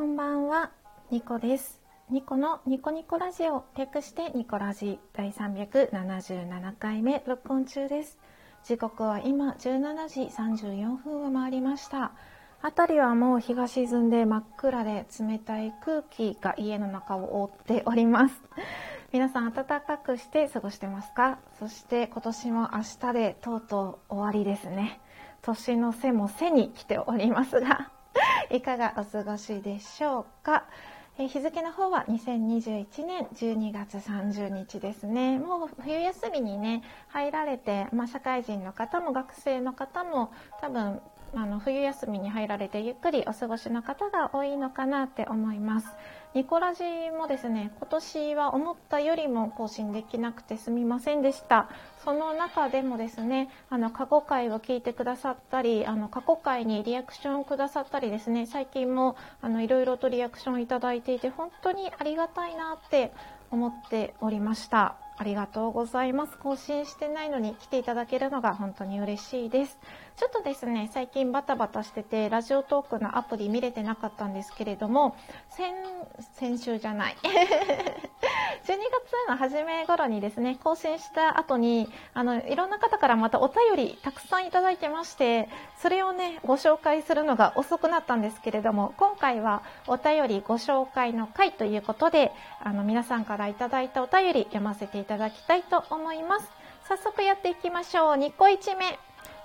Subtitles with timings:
[0.00, 0.70] こんばんは、
[1.10, 1.78] ニコです。
[2.08, 8.16] ニコのニコニコラジオ、略してニコラジ第377回目録音中です。
[8.64, 12.12] 時刻は今17時34分を回りました。
[12.62, 18.34] 辺りはもう日が沈んで真っ暗で冷たい空気が家の中を覆っております。
[19.12, 21.40] 皆さん暖かくして過ごしてますか？
[21.58, 24.98] そして今年も明日でとうとう終わりですね。
[25.42, 27.90] 年の瀬も背に来ておりますが、
[28.50, 30.64] いかがお過ごしでしょうか？
[31.18, 35.38] え日付の方は2021年12月30日ですね。
[35.38, 41.00] もう冬休みにね、入られて、まあ、社会人の方も学生の方も多分
[41.34, 45.88] あの冬休みに入られてゆっくりお過ごしの方が多いのかなって思います。
[46.32, 46.84] ニコラジ
[47.16, 51.68] もですね、今年は思ったよりも更新できなくてすみませんでした。
[52.04, 63.12] その中でもですね、あの過去回を聞いてくださったり、あの過去回にリアクションをくださったりですね、最近もあのいろいろとリアクションいただいていて本当にありがたいなって
[63.50, 64.94] 思っておりました。
[65.20, 66.38] ありがとうございます。
[66.38, 69.78] 更新してないのに来ていただけるのが本当に嬉しいです。
[70.16, 75.16] ちょっとですね、最近バタバタしてて、ラジオトークのアプリ見れてなかったんですけれども、
[75.50, 75.74] 先、
[76.34, 77.16] 先週じゃない。
[78.64, 78.76] 12月
[79.28, 96.48] の初め頃にですね、更新した後に、あの、いろんな方からまたお便りたくさんいただいてまして、それをね、ご紹介するのが遅くなったんですけれども、今回はお便りご紹介の回ということで、あの、皆さんからいただいたお便り読ませていただきただきたいと思います。
[96.88, 98.14] 早速やっていきましょう。
[98.14, 98.96] 2個1目。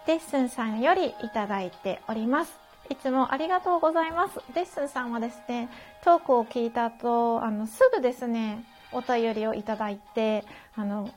[0.05, 2.59] デッスンさんよりいただいております。
[2.91, 4.39] いつもありがとうございます。
[4.53, 5.69] デッスンさんはですね、
[6.03, 11.09] トークを聞いた後、あの、すぐですね、お便りをいただいて、あの、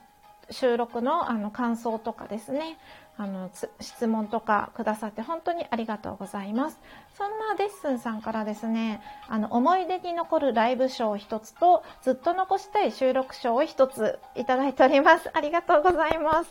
[0.50, 2.78] 収録のあの感想とかですね、
[3.20, 6.78] あの、質問とかくださって本当にありがとうございます。
[7.16, 15.28] そんなデッスンさんからですね、あの、思い出に残るライブショー一つと、ずっと残したい収録賞を一ついただいております。
[15.34, 16.50] ありがとうございます。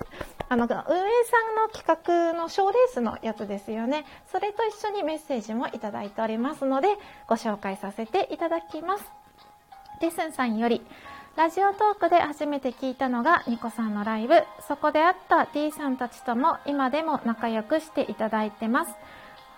[0.49, 0.85] あの、運営さん
[1.55, 4.05] の企画の賞レースのやつですよね。
[4.29, 6.89] それと一緒にメッセージもいただいておりますので、
[7.29, 9.05] ご紹介させていただきます。
[10.01, 10.85] デッスンさんより、
[11.37, 14.41] ラジオトークで初めて聞いたのがニコさんのライブ。
[14.67, 18.95] そこで会った D さんたちとも今でも仲良くしていただいてます。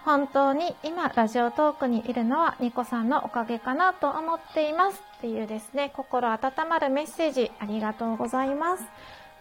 [0.03, 5.01] 本当に今ラジオトークにいるのはニコさんのおかげかなと思っています。
[5.19, 8.84] っていうですね、心温まるメッセージありがとうございます。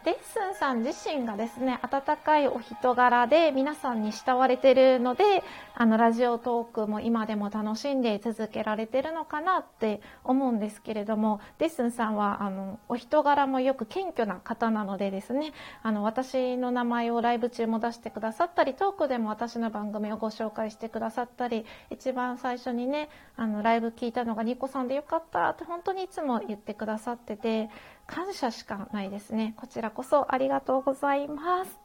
[0.08, 15.52] デッスンさん自身がですね、温かいお人柄で皆さんに慕われてるので、あの、ラジオトークも今でも楽しんで続けられてるのかなって思うんですけれども、デッスンさんは、あの、お人柄もよく謙虚な方なのでですね、
[15.82, 27.68] あの、私の名前をライブ中も出してくださったり、トークでも私の番組をご紹介してくださったり、一番最初にね、あの、ライブ聞いたのがニコさんでよかったって本当にいつも言ってくださってて、
[28.08, 29.54] 感謝しかないですね。
[29.56, 31.78] こちらこそありがとうございます。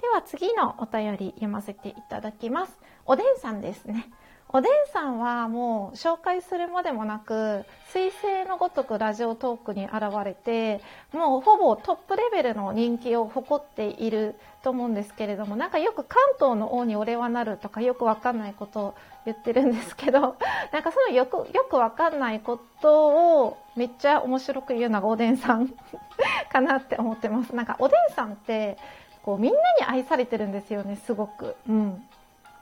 [0.00, 2.78] では次のお便り読ませていただきます。
[3.06, 4.10] おでんさんですね。
[4.52, 9.94] おでんさんはもう紹介するまでもなく、彗星のごとくラジオトークに現
[10.24, 10.80] れて、
[11.12, 14.34] もうほぼトップレベルの人気を誇っている
[14.64, 18.94] と思うんですけれども、なんかよく関東の王に俺はなるとかよくわかんないことを
[19.24, 20.36] 言ってるんですけど、
[20.72, 25.72] なんかそのよく、よくわかんないことをめっちゃ面白く言うのがおでんさん
[26.50, 27.54] かなって思ってます。
[27.54, 28.78] なんかおでんさんって、
[29.22, 31.54] こうみんなに愛されてるんですよね、すごく。
[31.68, 32.04] うん。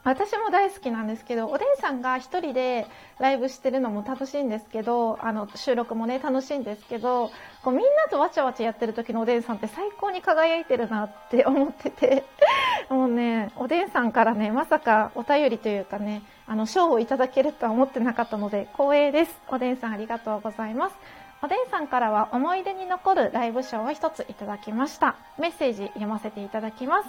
[0.08, 2.86] 私も大好きなんですけど、おでんさんが一人で
[3.18, 7.30] ライブしてるのも楽しいんですけど、あの、収録もね、楽しいんですけど、
[7.62, 12.24] こうみんなとわちゃわちゃやってる時のおでんさんって最高に輝いてるなって思ってて、
[12.88, 19.38] もうね、おでんさんからね、まさかお便りというかね、あの、賞をいただけるとは思ってなかったので、光栄です。
[19.48, 20.96] おでんさんありがとうございます。
[21.42, 25.16] おでんさんからは思い出に残るライブ賞を一ついただきました。
[25.38, 27.08] メッセージ読ませていただきます。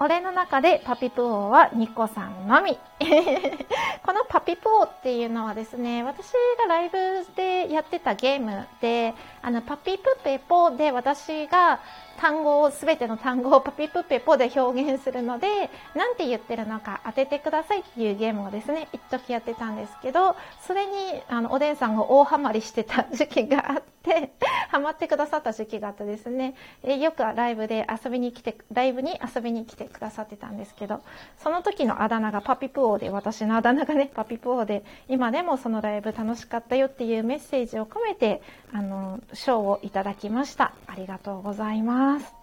[0.00, 2.78] 俺の中でパピプオはニコさんのみ。
[4.04, 11.80] このパピプオっていうのはですね、私がライブでやってたゲームで、あの、パピプペポで私が
[12.16, 20.36] 単語を、すべての単語をパピプペポで表現するので、なんて言ってるのか当ててくださいっていうゲームをですね、一時やってたんですけど、
[20.66, 24.32] それに、あの、おでんさんが大ハマりしてた時期があって、
[24.70, 31.00] ハマってくださった時期があってですね、えよくライブで遊びに来て、ライブに遊びに来てくださってたんですけど、
[31.38, 38.42] その時のあだ名がパピプオで、私のあだ名がね、パピプオで、今でもそのライブ楽しかったよっていうメッセージを込めて、
[38.72, 40.72] あの、賞をいただきました。
[40.86, 42.34] ありがとうございます。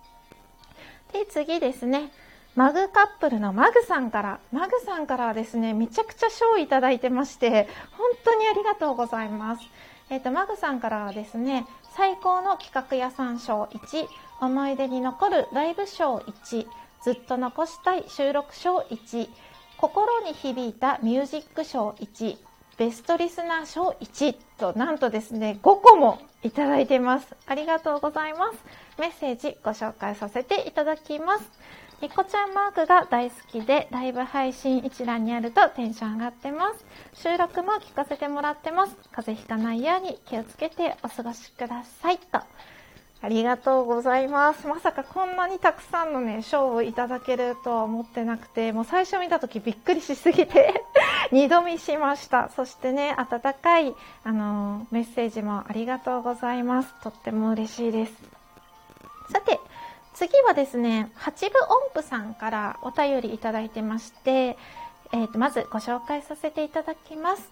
[1.13, 2.11] で、次ですね。
[2.55, 9.61] マグカップルのマグさんから、マグさんからはですね、めちゃくちゃ賞をいただいてまして、本当にありがとうございます。
[10.09, 11.65] えっ、ー、と、マグさんからはですね、
[11.95, 14.07] 最高の企画屋さん賞1、
[14.41, 16.67] 思い出に残るライブ賞1、
[17.01, 19.29] ずっと残したい収録賞1、
[19.81, 22.37] 心に響いたミュージック賞1、
[22.77, 27.35] ベストリスナー賞1と、なんとですね、5個もいただいてます。
[27.47, 28.57] ありがとうございます。
[28.99, 31.49] メッセージご紹介させていただきます。
[31.99, 36.85] ニコちゃんマークが大好きで、ライブ配信一覧にあるとテンション上がってます。
[37.15, 38.95] 収録も聞かせてもらってます。
[39.11, 42.19] 風邪ひかないように気をつけてお過ごしください。
[42.19, 42.39] と。
[43.23, 44.65] ありがとうございます。
[44.65, 50.83] まさかこんなにたくさんのね、賞をいただけるとは思ってなくて、もう最初見た時びっくりしすぎて
[51.31, 52.49] 二度見しました。
[52.49, 56.95] そしてね、温かい、あの、メッセージもありがとうございます。
[57.03, 58.13] とっても嬉しいです。
[59.31, 59.59] さて、
[60.15, 64.57] 次はですね、八部音符さんからお便りいただいてまして、
[65.13, 67.51] えー、とまずご紹介させていただきます。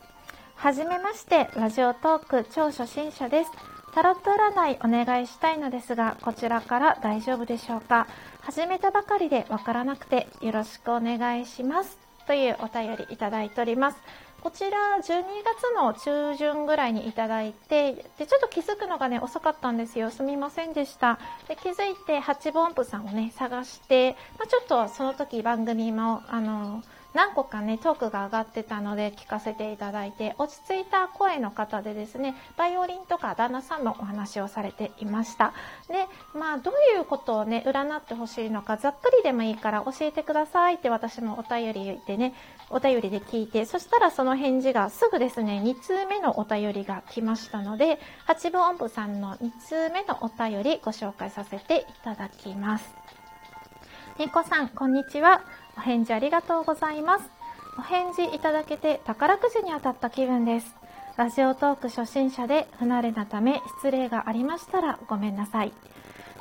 [0.56, 3.79] はじめまして、ラジオトーク超初心者です。
[3.94, 8.08] タロット占いお願いしたいのですが、こちらから大丈夫でしょうか？
[8.42, 11.98] 始めたばかりでわからなくてよろしくお願いします。
[12.28, 13.98] というお便りいただいております。
[14.42, 20.12] こちら12月の中旬ぐらいにいただいて、で、ちょっと気づくのがね、遅かったんですよ。
[20.12, 21.20] すみませんでした。
[21.50, 26.84] で、気づいて8本部さんをね、探して、まあ、ちょっとその時番組も、あの、
[27.14, 35.54] 何個かね、トークが上がってたので聞かせていただいて、落ち着いた声の方でですね、バイオリンとか旦那さんのお話をされていました。
[35.88, 36.08] で、
[36.38, 42.36] まあ、どういうことをね、占ってほしいのか、ざっくりでもいいから教えてくださいって私もお便りでね、
[42.70, 52.94] お便りで聞いて、そしたらその返事がすぐですね、2通目のお便りが来ましたので、八分音符さんの2通目のお便りご紹介させていただきます。
[54.20, 55.42] 猫さん、こんにちは。
[55.80, 57.30] お返事ありがとうございます。
[57.78, 60.76] お返事いただけて宝くじに当たった気分です。
[61.16, 65.72] ラジオトーク初心者で不慣れなため失礼がありましたらごめんなさい。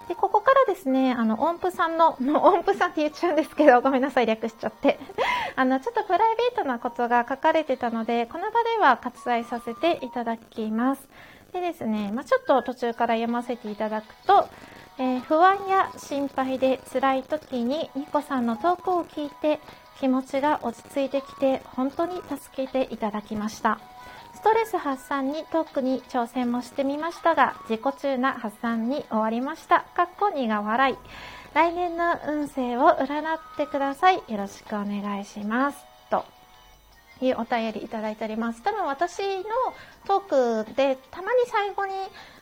[0.08, 4.98] で、ここからですね、あの、音符さんの、も う音符さんって言っちゃうんですけど、ごめんなさい、略しちゃって。
[5.54, 11.08] あの、ちょっとプライベートなことが書かれてたので、この場では割愛させていただきます。
[11.52, 14.48] でですね、まあ、ちょっと途中から読ませていただくと、
[14.98, 19.60] えー、不安や心配で辛い時にニコさんのトークを聞いて
[20.00, 23.78] 気持ちが落ち着いてきて本当に助けていただきました。
[24.34, 29.84] ストレス発散にトークに挑戦もしてみましたが自己中な発散に終わりました。
[29.94, 30.96] かっこ苦笑い。
[31.54, 34.16] 来年の運勢を占ってください。
[34.16, 35.87] よろしくお願いします。
[37.20, 38.62] いうお便りいただいております。
[38.62, 39.44] 多分私の
[40.06, 41.92] トークでたまに最後に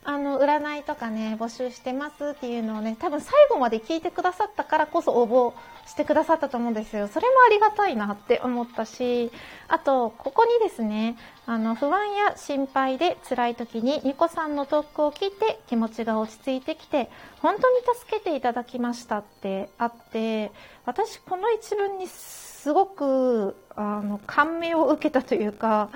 [0.09, 5.53] あの、占いとかね、募集してますっていうのをね、多分最後まで聞いてくださったからこそ応募
[5.87, 7.09] してくださったと思うんですよ。
[7.09, 9.31] それもありがたいなって思ったし、
[9.69, 11.17] あと、ここにですね、
[11.47, 17.09] あの、不安や心配で辛い時にニコさんのトークを聞いて気持ちが落ち着いてきて、
[17.41, 20.51] 本当に助けていただきましたってあって、
[20.85, 25.91] 私この一文にすごく、あの、感銘を受けたというか、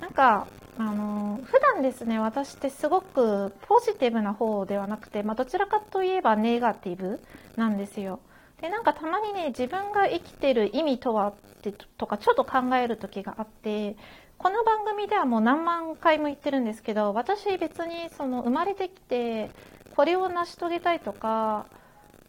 [0.00, 0.46] なんか、
[0.78, 7.20] あの普段ですね私ってすごくポジティブな方ではなくて、まあ、どちらかといえばネガティブ
[7.56, 8.20] なんですよ。
[8.62, 13.96] でなんかたまにね自分が生きてる意味とはってとかちょっと考える時があって
[14.38, 19.50] この番組ではもう何万回も言ってるんですけど私別にその生まれてきて
[19.96, 21.66] これを成し遂げたいとか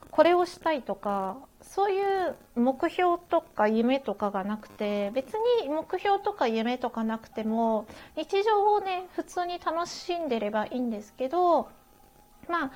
[0.09, 7.85] これをしたいとかそういう目標とか夢とかがなくて別に目標とか夢とかなくても
[8.17, 11.69] 日常をね普通に楽しんでればいいんですけど
[12.49, 12.71] まあ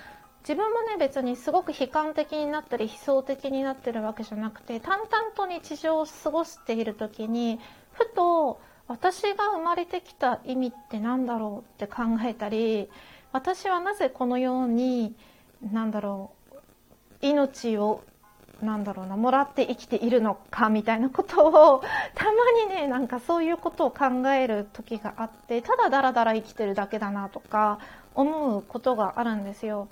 [0.48, 7.60] 自分もね別にすごく悲観的になったり悲壮的になってるわけじゃなくて淡々と日常を過ごしている時に
[7.92, 12.88] ふと私が生まれてきた意味って何だろうって考えたり
[13.34, 15.18] 私はなぜこのように
[15.74, 16.56] なんだろう
[17.20, 18.02] 命を
[18.62, 21.84] なんだろうなもらって生きているのかみたいなことを
[22.16, 22.32] たま
[22.66, 27.80] にねなんかそういうことを考える時があってただダラダラ生きてるだけだなとか
[28.16, 29.90] 思うことがあるんですよ。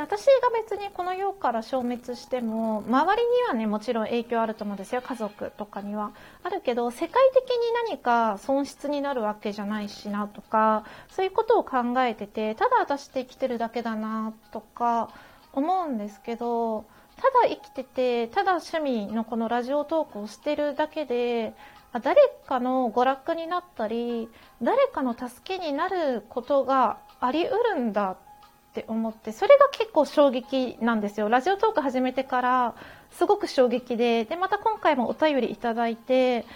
[0.00, 6.12] 私が別にこの世から消滅しても周りにはねもちろん影響あると思うんですよ家族とかには。
[6.42, 7.56] あるけど世界的に
[7.88, 15.10] 何か損失になるわけじゃないしなとかそういうことを考えててただ私って生きてるだけだなとか
[15.52, 21.52] 思うんですけどただ生きててただ趣味のこのラジオトークをしてるだけで
[21.92, 22.16] 誰
[22.46, 24.30] かの娯楽になったり
[24.62, 28.29] 誰かの助けになることがありうるんだって
[28.70, 32.74] って思ってそれが結構衝撃なんですよラジオトーク始めてから
[33.10, 36.46] すごく衝撃ででまた今回もお便りいただいて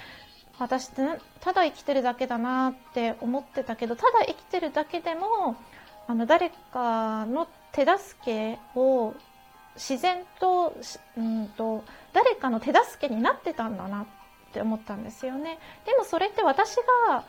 [0.61, 1.03] 私って
[1.41, 5.57] ただ生きてるだけだなって思ってたけどただ生きてるだけでも
[6.07, 9.15] あの誰かの手助けを
[9.75, 10.77] 自然と,、
[11.17, 14.07] うんと誰かの手助けになってたんだなっ
[14.53, 15.59] て思ったんですよね。
[15.85, 16.77] でもそれって私
[17.09, 17.25] が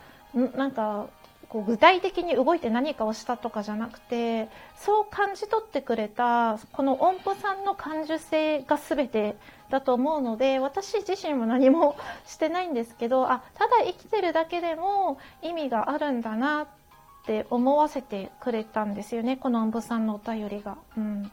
[0.56, 1.08] なんか
[1.56, 9.38] こう具体的に動いて何かをしたとかじゃなくてそう感じ取ってくれたこの音符さんの感受性が全て
[9.70, 11.96] だと思うので私自身も何も
[12.28, 16.68] してないんですけどあただ生きてるだけでも意味があるんだなっ
[17.26, 20.76] て思わせてくれたんですよねこの音符さんのお便りが。
[20.98, 21.32] うん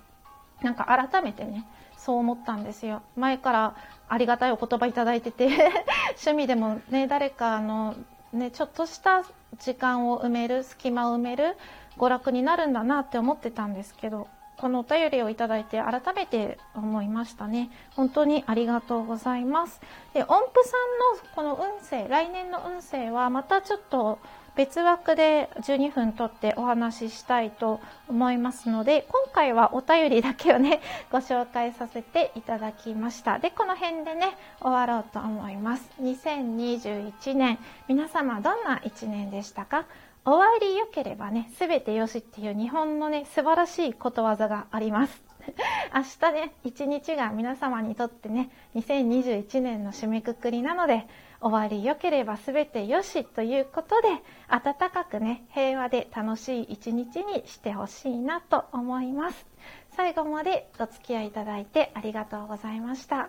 [0.62, 1.66] なんか改めてね
[1.98, 3.74] そう思ったんですよ前から
[4.08, 5.48] ありがたいお言葉いただいてて
[6.24, 7.96] 趣味でもね誰かあの
[8.32, 9.24] ね、ちょっとした
[9.58, 11.56] 時間を埋める隙間を埋める
[11.98, 17.70] 娯楽になるんだなって思ってたんですけどこのお便りをいただいて改めて思いましたね。
[17.96, 19.80] 本当にありがとうございます。
[20.14, 24.20] で音符さんのこの運勢来年の運勢はまたちょっと
[24.54, 30.80] 別枠で12分とってお話ししたいと思いますので今回はお便りだけをね
[31.10, 33.38] ご紹介させていただきました。
[33.38, 35.90] でこの辺でね終わろうと思います。
[36.02, 37.58] 2021年。
[37.88, 39.84] 皆様どんな1年でしたか？
[40.24, 45.31] 終わり良ければね全てよしっていう日本のね素晴らしいことわざがあります。
[45.94, 51.06] 明日ね一日が皆様にとってね2021年の締めくくりなので
[51.40, 54.08] 終わり良ければ全てよしということで
[54.48, 59.46] 温かくね平和で楽しい一日にしてほしいなと思います。
[59.90, 63.28] 最後までお付き合いいただいてありがとうございました。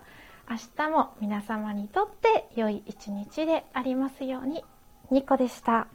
[0.50, 4.64] 明日も皆様にとって良い一日でありますように。
[5.10, 5.88] ニコでした。